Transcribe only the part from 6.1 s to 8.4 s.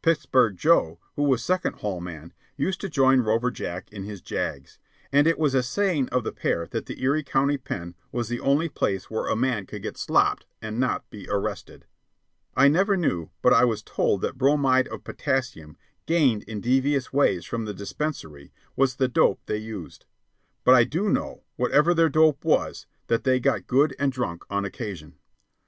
of the pair that the Erie County Pen was the